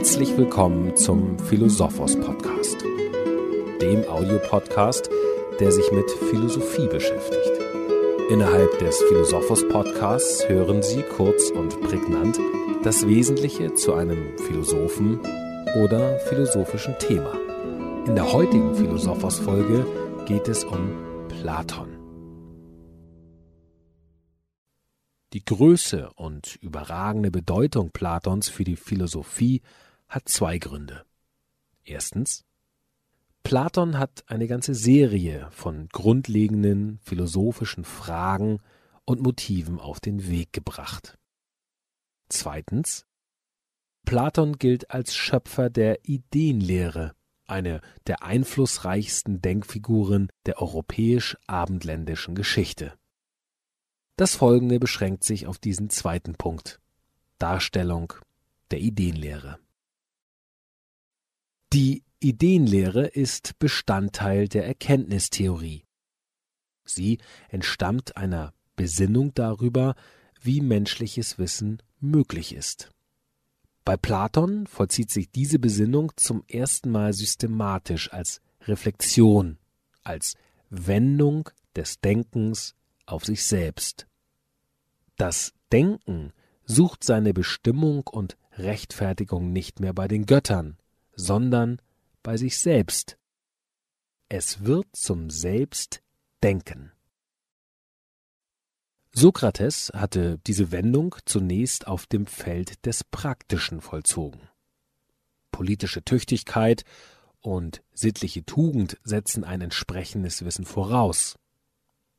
[0.00, 2.82] Herzlich willkommen zum Philosophos Podcast,
[3.82, 5.10] dem Audiopodcast,
[5.60, 7.60] der sich mit Philosophie beschäftigt.
[8.30, 12.40] Innerhalb des Philosophos Podcasts hören Sie kurz und prägnant
[12.82, 15.20] das Wesentliche zu einem Philosophen
[15.84, 17.34] oder philosophischen Thema.
[18.06, 19.84] In der heutigen Philosophos Folge
[20.24, 21.98] geht es um Platon.
[25.34, 29.60] Die Größe und überragende Bedeutung Platons für die Philosophie
[30.10, 31.06] hat zwei Gründe.
[31.84, 32.44] Erstens,
[33.42, 38.60] Platon hat eine ganze Serie von grundlegenden philosophischen Fragen
[39.04, 41.16] und Motiven auf den Weg gebracht.
[42.28, 43.06] Zweitens,
[44.04, 47.14] Platon gilt als Schöpfer der Ideenlehre,
[47.46, 52.94] eine der einflussreichsten Denkfiguren der europäisch-abendländischen Geschichte.
[54.16, 56.80] Das folgende beschränkt sich auf diesen zweiten Punkt
[57.38, 58.12] Darstellung
[58.70, 59.58] der Ideenlehre.
[61.72, 65.84] Die Ideenlehre ist Bestandteil der Erkenntnistheorie.
[66.84, 67.18] Sie
[67.48, 69.94] entstammt einer Besinnung darüber,
[70.42, 72.90] wie menschliches Wissen möglich ist.
[73.84, 79.56] Bei Platon vollzieht sich diese Besinnung zum ersten Mal systematisch als Reflexion,
[80.02, 80.34] als
[80.70, 82.74] Wendung des Denkens
[83.06, 84.08] auf sich selbst.
[85.16, 86.32] Das Denken
[86.64, 90.76] sucht seine Bestimmung und Rechtfertigung nicht mehr bei den Göttern,
[91.20, 91.80] sondern
[92.22, 93.16] bei sich selbst.
[94.28, 96.92] Es wird zum Selbstdenken.
[99.12, 104.48] Sokrates hatte diese Wendung zunächst auf dem Feld des Praktischen vollzogen.
[105.50, 106.84] Politische Tüchtigkeit
[107.40, 111.38] und sittliche Tugend setzen ein entsprechendes Wissen voraus.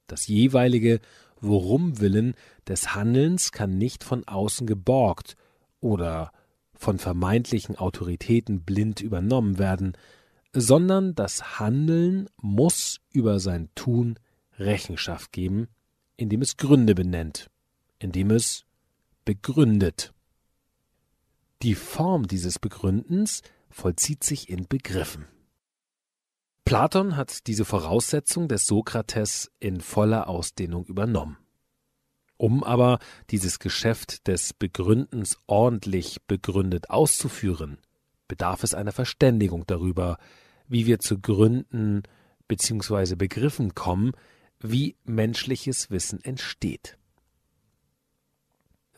[0.07, 0.99] Das jeweilige
[1.39, 2.35] Worumwillen
[2.67, 5.37] des Handelns kann nicht von außen geborgt
[5.79, 6.31] oder
[6.81, 9.95] von vermeintlichen Autoritäten blind übernommen werden,
[10.51, 14.17] sondern das Handeln muss über sein Tun
[14.57, 15.67] Rechenschaft geben,
[16.17, 17.51] indem es Gründe benennt,
[17.99, 18.65] indem es
[19.25, 20.11] begründet.
[21.61, 25.27] Die Form dieses Begründens vollzieht sich in Begriffen.
[26.65, 31.37] Platon hat diese Voraussetzung des Sokrates in voller Ausdehnung übernommen.
[32.41, 32.97] Um aber
[33.29, 37.77] dieses Geschäft des Begründens ordentlich begründet auszuführen,
[38.27, 40.17] bedarf es einer Verständigung darüber,
[40.67, 42.01] wie wir zu Gründen
[42.47, 43.13] bzw.
[43.13, 44.13] Begriffen kommen,
[44.59, 46.97] wie menschliches Wissen entsteht.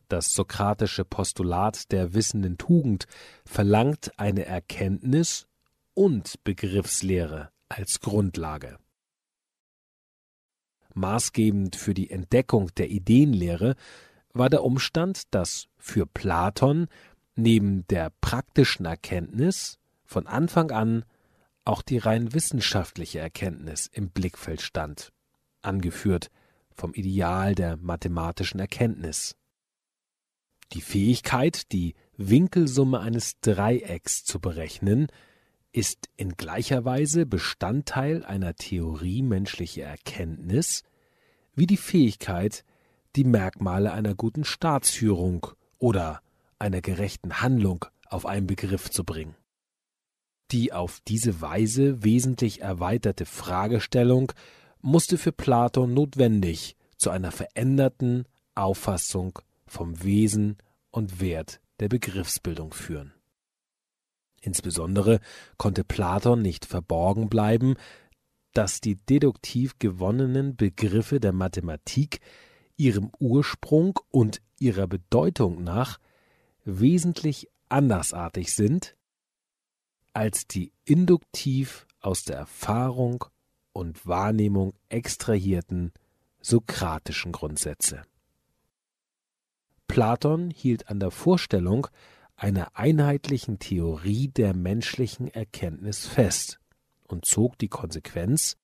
[0.08, 3.08] Das sokratische Postulat der wissenden Tugend
[3.46, 5.48] verlangt eine Erkenntnis
[5.94, 8.78] und Begriffslehre als Grundlage.
[10.96, 13.76] Maßgebend für die Entdeckung der Ideenlehre
[14.34, 16.88] war der Umstand, dass für Platon
[17.36, 21.06] neben der praktischen Erkenntnis von Anfang an
[21.66, 25.14] auch die rein wissenschaftliche Erkenntnis im Blickfeld stand,
[25.62, 26.30] angeführt
[26.72, 29.36] vom Ideal der mathematischen Erkenntnis.
[30.74, 35.08] Die Fähigkeit, die Winkelsumme eines Dreiecks zu berechnen,
[35.74, 40.84] ist in gleicher Weise Bestandteil einer Theorie menschlicher Erkenntnis
[41.56, 42.64] wie die Fähigkeit,
[43.16, 45.48] die Merkmale einer guten Staatsführung
[45.80, 46.22] oder
[46.60, 49.36] einer gerechten Handlung auf einen Begriff zu bringen.
[50.52, 54.32] Die auf diese Weise wesentlich erweiterte Fragestellung
[54.82, 60.58] musste für Platon notwendig zu einer veränderten Auffassung vom Wesen
[60.92, 63.14] und Wert der Begriffsbildung führen.
[64.44, 65.22] Insbesondere
[65.58, 67.76] konnte Platon nicht verborgen bleiben,
[68.52, 72.20] dass die deduktiv gewonnenen Begriffe der Mathematik
[72.76, 75.98] ihrem Ursprung und ihrer Bedeutung nach
[76.66, 78.96] wesentlich andersartig sind
[80.12, 83.26] als die induktiv aus der Erfahrung
[83.72, 85.94] und Wahrnehmung extrahierten
[86.42, 88.04] sokratischen Grundsätze.
[89.88, 91.88] Platon hielt an der Vorstellung
[92.44, 96.60] einer einheitlichen Theorie der menschlichen Erkenntnis fest
[97.08, 98.58] und zog die Konsequenz,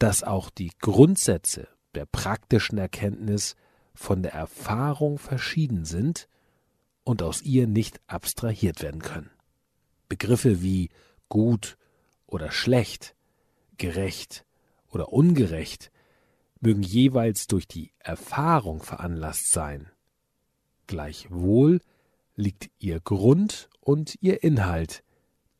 [0.00, 3.54] dass auch die Grundsätze der praktischen Erkenntnis
[3.94, 6.28] von der Erfahrung verschieden sind
[7.04, 9.30] und aus ihr nicht abstrahiert werden können.
[10.08, 10.88] Begriffe wie
[11.28, 11.78] gut
[12.26, 13.14] oder schlecht,
[13.76, 14.44] gerecht
[14.88, 15.92] oder ungerecht
[16.58, 19.88] mögen jeweils durch die Erfahrung veranlasst sein.
[20.88, 21.80] Gleichwohl
[22.36, 25.02] liegt ihr Grund und ihr Inhalt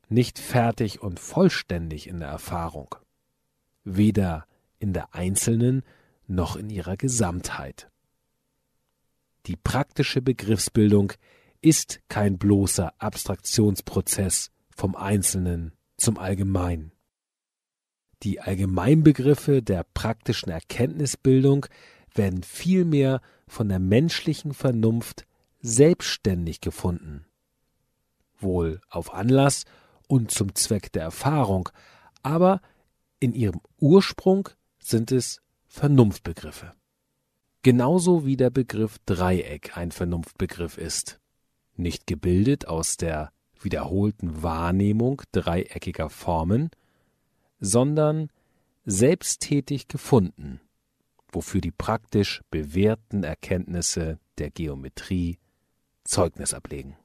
[0.08, 2.94] nicht fertig und vollständig in der Erfahrung,
[3.84, 4.46] weder
[4.78, 5.82] in der einzelnen
[6.26, 7.88] noch in ihrer Gesamtheit.
[9.46, 11.12] Die praktische Begriffsbildung
[11.60, 16.92] ist kein bloßer Abstraktionsprozess vom Einzelnen zum Allgemeinen.
[18.22, 21.66] Die Allgemeinbegriffe der praktischen Erkenntnisbildung
[22.14, 25.26] werden vielmehr von der menschlichen Vernunft
[25.60, 27.26] selbstständig gefunden.
[28.38, 29.64] Wohl auf Anlass
[30.08, 31.68] und zum Zweck der Erfahrung,
[32.22, 32.60] aber
[33.20, 34.48] in ihrem Ursprung
[34.78, 36.74] sind es Vernunftbegriffe.
[37.62, 41.20] Genauso wie der Begriff Dreieck ein Vernunftbegriff ist.
[41.76, 43.30] Nicht gebildet aus der
[43.60, 46.70] wiederholten Wahrnehmung dreieckiger Formen,
[47.60, 48.30] sondern
[48.86, 50.60] selbsttätig gefunden,
[51.30, 55.38] wofür die praktisch bewährten Erkenntnisse der Geometrie
[56.04, 56.99] Zeugnis ablegen.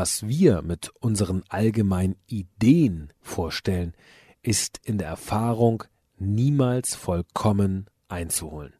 [0.00, 3.92] Was wir mit unseren allgemeinen Ideen vorstellen,
[4.40, 5.84] ist in der Erfahrung
[6.16, 8.72] niemals vollkommen einzuholen.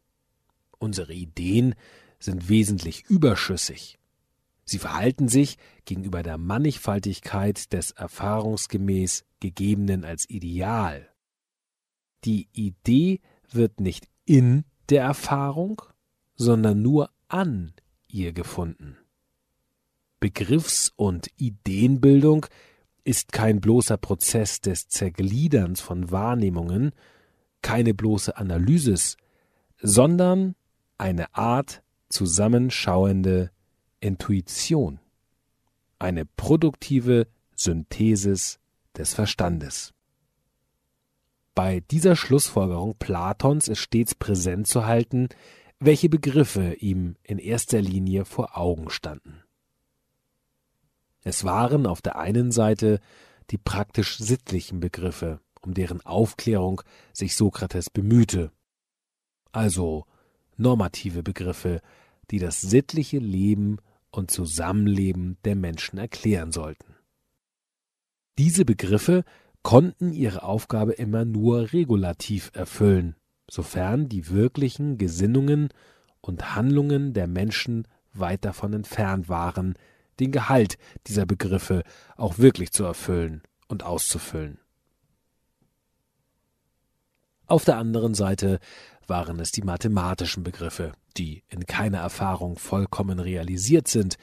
[0.79, 1.75] Unsere Ideen
[2.17, 3.99] sind wesentlich überschüssig.
[4.65, 11.07] Sie verhalten sich gegenüber der Mannigfaltigkeit des erfahrungsgemäß Gegebenen als Ideal.
[12.23, 15.83] Die Idee wird nicht in der Erfahrung,
[16.33, 17.73] sondern nur an
[18.07, 18.97] ihr gefunden.
[20.21, 22.45] Begriffs- und Ideenbildung
[23.03, 26.91] ist kein bloßer Prozess des Zergliederns von Wahrnehmungen,
[27.63, 29.17] keine bloße Analysis,
[29.81, 30.55] sondern
[30.99, 33.49] eine Art zusammenschauende
[33.99, 34.99] Intuition,
[35.97, 38.59] eine produktive Synthesis
[38.95, 39.91] des Verstandes.
[41.55, 45.29] Bei dieser Schlussfolgerung Platons ist stets präsent zu halten,
[45.79, 49.43] welche Begriffe ihm in erster Linie vor Augen standen.
[51.23, 52.99] Es waren auf der einen Seite
[53.49, 56.81] die praktisch sittlichen Begriffe, um deren Aufklärung
[57.13, 58.51] sich Sokrates bemühte,
[59.51, 60.05] also
[60.57, 61.81] normative Begriffe,
[62.31, 63.77] die das sittliche Leben
[64.11, 66.95] und Zusammenleben der Menschen erklären sollten.
[68.37, 69.23] Diese Begriffe
[69.63, 73.15] konnten ihre Aufgabe immer nur regulativ erfüllen,
[73.49, 75.69] sofern die wirklichen Gesinnungen
[76.21, 79.75] und Handlungen der Menschen weit davon entfernt waren,
[80.21, 80.77] den Gehalt
[81.07, 81.83] dieser Begriffe
[82.15, 84.59] auch wirklich zu erfüllen und auszufüllen.
[87.47, 88.59] Auf der anderen Seite
[89.07, 94.15] waren es die mathematischen Begriffe, die in keiner Erfahrung vollkommen realisiert sind,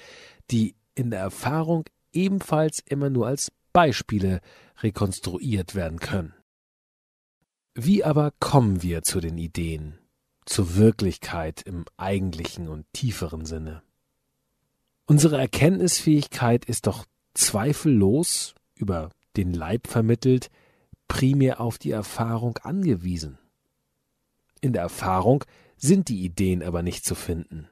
[0.50, 4.40] die in der Erfahrung ebenfalls immer nur als Beispiele
[4.80, 6.34] rekonstruiert werden können.
[7.74, 9.98] Wie aber kommen wir zu den Ideen,
[10.46, 13.82] zur Wirklichkeit im eigentlichen und tieferen Sinne?
[15.10, 20.50] Unsere Erkenntnisfähigkeit ist doch zweifellos über den Leib vermittelt
[21.08, 23.38] primär auf die Erfahrung angewiesen.
[24.60, 25.44] In der Erfahrung
[25.78, 27.70] sind die Ideen aber nicht zu finden.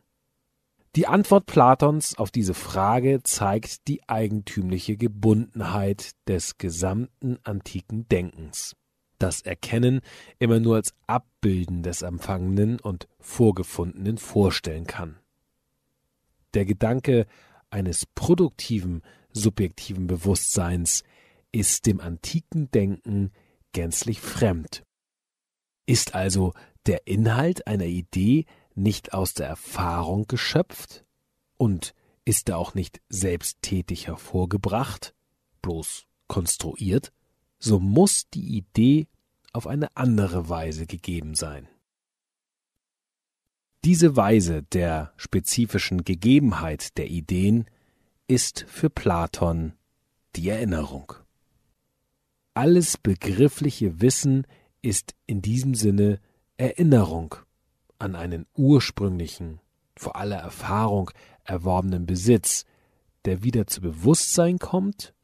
[0.94, 8.76] Die Antwort Platons auf diese Frage zeigt die eigentümliche Gebundenheit des gesamten antiken Denkens,
[9.18, 10.00] das Erkennen
[10.38, 15.18] immer nur als Abbilden des Empfangenen und Vorgefundenen vorstellen kann.
[16.56, 17.26] Der Gedanke
[17.68, 21.04] eines produktiven, subjektiven Bewusstseins
[21.52, 23.30] ist dem antiken Denken
[23.72, 24.82] gänzlich fremd.
[25.84, 26.54] Ist also
[26.86, 31.04] der Inhalt einer Idee nicht aus der Erfahrung geschöpft
[31.58, 31.94] und
[32.24, 35.14] ist er auch nicht selbsttätig hervorgebracht,
[35.60, 37.12] bloß konstruiert,
[37.58, 39.08] so muss die Idee
[39.52, 41.68] auf eine andere Weise gegeben sein.
[43.86, 47.66] Diese Weise der spezifischen Gegebenheit der Ideen
[48.26, 49.74] ist für Platon
[50.34, 51.12] die Erinnerung.
[52.52, 54.44] Alles begriffliche Wissen
[54.82, 56.18] ist in diesem Sinne
[56.56, 57.36] Erinnerung
[58.00, 59.60] an einen ursprünglichen,
[59.94, 61.12] vor aller Erfahrung
[61.44, 62.64] erworbenen Besitz,
[63.24, 65.14] der wieder zu Bewusstsein kommt,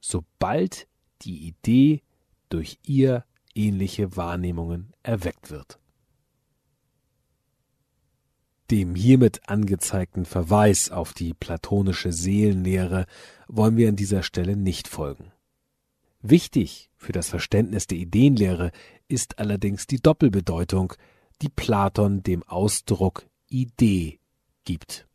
[0.00, 0.88] sobald
[1.20, 2.00] die Idee
[2.48, 5.78] durch ihr ähnliche Wahrnehmungen erweckt wird.
[8.70, 13.06] Dem hiermit angezeigten Verweis auf die platonische Seelenlehre
[13.46, 15.32] wollen wir an dieser Stelle nicht folgen.
[16.20, 18.72] Wichtig für das Verständnis der Ideenlehre
[19.06, 20.92] ist allerdings die Doppelbedeutung,
[21.40, 24.18] die Platon dem Ausdruck Idee
[24.64, 25.06] gibt.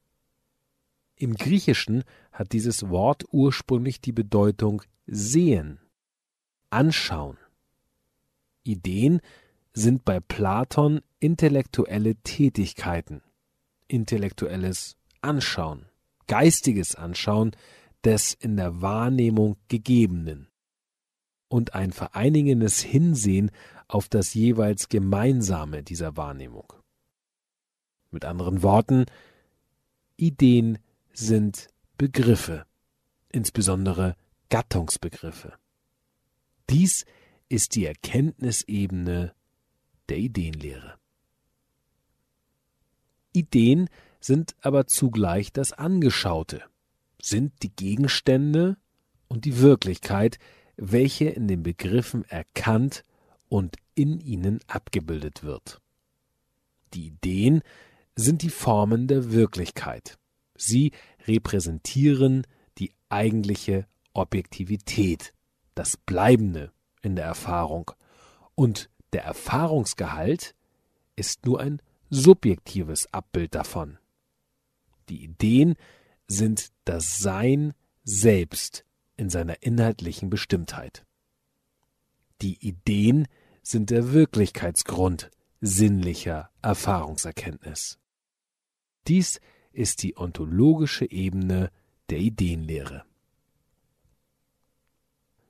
[1.15, 5.79] Im Griechischen hat dieses Wort ursprünglich die Bedeutung sehen,
[6.71, 7.37] anschauen.
[8.63, 9.21] Ideen
[9.73, 13.21] sind bei Platon intellektuelle Tätigkeiten,
[13.87, 15.85] intellektuelles Anschauen,
[16.27, 17.51] geistiges Anschauen
[18.03, 20.47] des in der Wahrnehmung Gegebenen
[21.47, 23.51] und ein vereinigendes Hinsehen
[23.87, 26.73] auf das jeweils Gemeinsame dieser Wahrnehmung.
[28.11, 29.05] Mit anderen Worten,
[30.17, 30.79] Ideen
[31.13, 32.65] sind Begriffe,
[33.29, 34.15] insbesondere
[34.49, 35.53] Gattungsbegriffe.
[36.69, 37.05] Dies
[37.49, 39.33] ist die Erkenntnisebene
[40.09, 40.97] der Ideenlehre.
[43.33, 46.63] Ideen sind aber zugleich das Angeschaute,
[47.21, 48.77] sind die Gegenstände
[49.27, 50.39] und die Wirklichkeit,
[50.77, 53.03] welche in den Begriffen erkannt
[53.49, 55.81] und in ihnen abgebildet wird.
[56.93, 57.61] Die Ideen
[58.15, 60.17] sind die Formen der Wirklichkeit.
[60.55, 60.91] Sie
[61.27, 62.45] repräsentieren
[62.77, 65.33] die eigentliche Objektivität,
[65.75, 66.71] das Bleibende
[67.01, 67.91] in der Erfahrung,
[68.55, 70.55] und der Erfahrungsgehalt
[71.15, 71.81] ist nur ein
[72.13, 73.97] subjektives Abbild davon.
[75.09, 75.75] Die Ideen
[76.27, 78.85] sind das Sein selbst
[79.17, 81.05] in seiner inhaltlichen Bestimmtheit.
[82.41, 83.27] Die Ideen
[83.63, 87.97] sind der Wirklichkeitsgrund sinnlicher Erfahrungserkenntnis.
[89.07, 89.41] Dies
[89.71, 91.71] ist die ontologische Ebene
[92.09, 93.05] der Ideenlehre.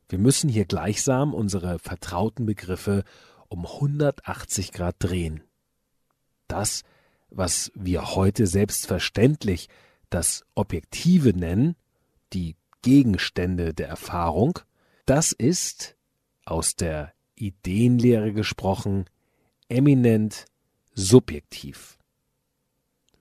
[0.08, 3.04] Wir müssen hier gleichsam unsere vertrauten Begriffe
[3.50, 5.44] um 180 Grad drehen.
[6.48, 6.84] Das,
[7.30, 9.70] was wir heute selbstverständlich
[10.10, 11.76] das Objektive nennen,
[12.34, 14.60] die Gegenstände der Erfahrung,
[15.06, 15.96] das ist,
[16.46, 19.06] aus der Ideenlehre gesprochen,
[19.70, 20.46] eminent
[20.94, 21.98] subjektiv.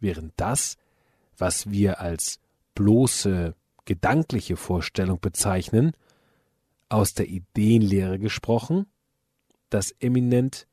[0.00, 0.76] Während das,
[1.38, 2.40] was wir als
[2.74, 5.92] bloße gedankliche Vorstellung bezeichnen,
[6.88, 8.86] aus der Ideenlehre gesprochen,
[9.70, 10.66] das eminent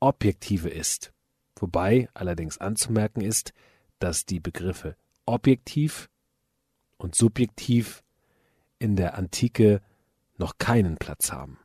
[0.00, 1.13] objektive ist,
[1.56, 3.52] wobei allerdings anzumerken ist,
[3.98, 4.96] dass die Begriffe
[5.26, 6.08] objektiv
[6.96, 8.02] und subjektiv
[8.78, 9.80] in der Antike
[10.36, 11.58] noch keinen Platz haben.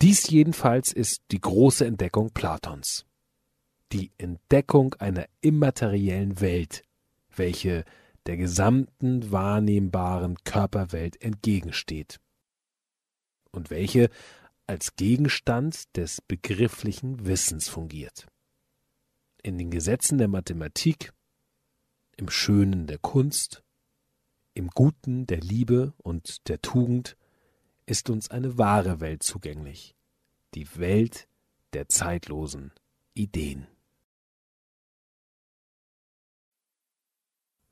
[0.00, 3.06] Dies jedenfalls ist die große Entdeckung Platons.
[3.92, 6.82] Die Entdeckung einer immateriellen Welt,
[7.34, 7.84] welche
[8.26, 12.20] der gesamten wahrnehmbaren Körperwelt entgegensteht
[13.50, 14.10] und welche
[14.66, 18.26] als Gegenstand des begrifflichen Wissens fungiert.
[19.42, 21.12] In den Gesetzen der Mathematik,
[22.16, 23.62] im Schönen der Kunst,
[24.54, 27.16] im Guten der Liebe und der Tugend
[27.86, 29.94] ist uns eine wahre Welt zugänglich,
[30.54, 31.26] die Welt
[31.72, 32.72] der zeitlosen
[33.14, 33.66] Ideen.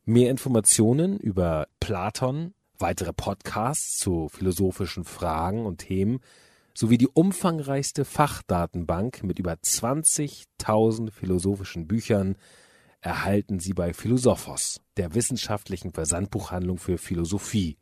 [0.05, 6.21] Mehr Informationen über Platon, weitere Podcasts zu philosophischen Fragen und Themen
[6.75, 12.37] sowie die umfangreichste Fachdatenbank mit über 20.000 philosophischen Büchern
[13.01, 17.77] erhalten Sie bei Philosophos, der wissenschaftlichen Versandbuchhandlung für Philosophie,